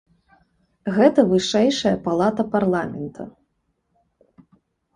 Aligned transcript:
Гэта 0.95 1.25
вышэйшая 1.33 1.93
палата 2.09 2.43
парламента. 2.57 3.23